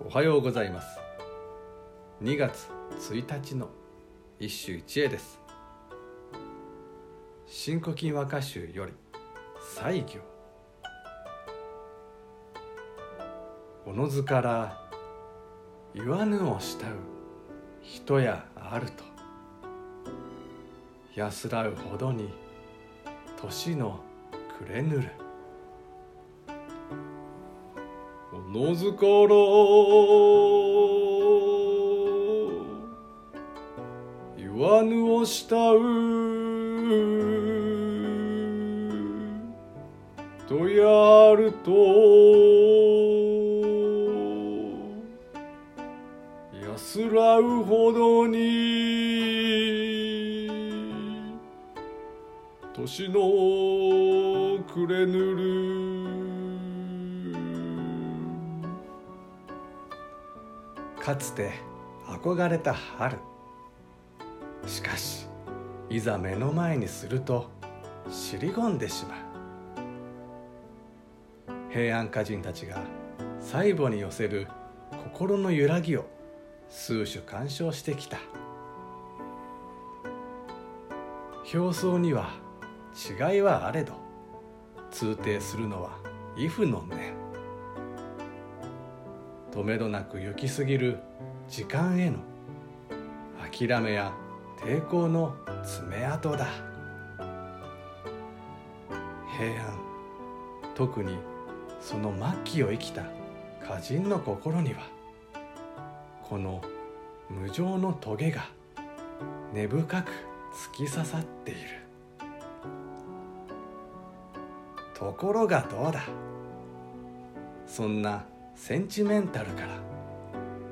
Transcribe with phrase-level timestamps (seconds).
[0.00, 1.00] おはようございます。
[2.22, 2.68] 2月
[3.10, 3.68] 1日の
[4.38, 5.40] 一首一会です。
[7.46, 8.92] 新古今和歌集より
[9.60, 10.20] 西行
[13.84, 14.88] おのずから
[15.94, 16.94] 言わぬを慕う
[17.82, 19.02] 人やあると。
[21.16, 22.32] 安らうほどに
[23.36, 24.00] 年の
[24.60, 25.27] 暮れぬる。
[28.50, 29.08] のずから
[34.38, 36.58] 言わぬを慕う
[40.48, 41.70] とやると
[46.66, 48.38] 安らうほどに
[52.72, 53.20] 年の
[54.64, 56.07] 暮れぬる
[61.08, 61.52] かつて
[62.06, 63.16] 憧れた春。
[64.66, 65.26] しかし
[65.88, 67.48] いざ目の前にすると
[68.10, 69.18] 尻込んでしまう。
[71.72, 72.82] 平安歌人たちが
[73.40, 74.48] 細部に寄せる
[75.14, 76.04] 心の揺らぎを
[76.68, 78.18] 数種鑑賞してきた。
[81.54, 82.32] 表層には
[83.32, 83.94] 違いはあれど
[84.90, 85.92] 通底するのは
[86.36, 87.17] 畏怖の念。
[89.52, 90.98] 止めどなく行き過ぎる
[91.48, 92.18] 時間への
[93.50, 94.12] 諦めや
[94.60, 96.46] 抵抗の爪痕だ。
[99.38, 99.78] 平安
[100.74, 101.16] 特に
[101.80, 103.02] その末期を生きた
[103.62, 104.80] 歌人の心には
[106.22, 106.60] この
[107.30, 108.48] 無常の棘が
[109.52, 110.10] 根深く
[110.76, 111.60] 突き刺さっている。
[114.94, 116.02] ところがどうだ？
[117.66, 118.24] そんな
[118.58, 119.68] センチメンタルから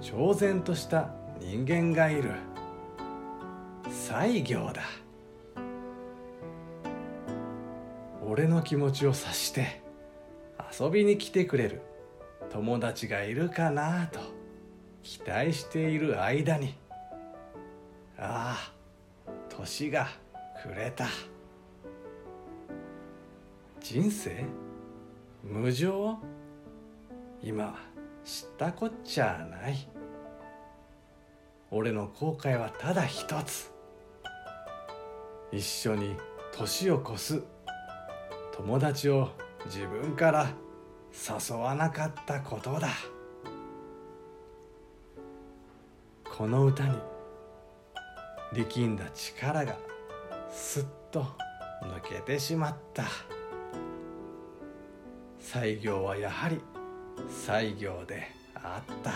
[0.00, 2.30] 超然とした人間がいる。
[3.90, 4.82] 西行だ。
[8.22, 9.82] 俺の気持ちを察して
[10.78, 11.80] 遊びに来てくれる。
[12.50, 14.20] 友達がいるかなと
[15.02, 16.74] 期待している間に。
[18.18, 18.70] あ
[19.26, 20.06] あ年が
[20.62, 21.06] 暮れた。
[23.80, 24.44] 人生？
[25.42, 26.18] 無常？
[27.42, 27.74] 今
[28.24, 29.88] 知ったこっちゃない。
[31.70, 33.72] 俺の後悔はただ一つ。
[35.52, 36.16] 一緒に
[36.52, 37.42] 年を越す。
[38.52, 39.30] 友達を
[39.66, 40.50] 自分から
[41.12, 42.88] 誘わなかったことだ。
[46.36, 46.96] この歌に
[48.52, 49.76] 力んだ力が
[50.50, 51.26] すっと
[51.82, 53.04] 抜けてしまった。
[55.38, 56.60] 西行はやはり
[57.28, 59.12] 西行であった。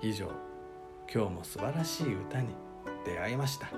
[0.00, 0.30] 以上
[1.12, 2.48] 今日も素晴らしい歌に
[3.04, 3.68] 出会いました。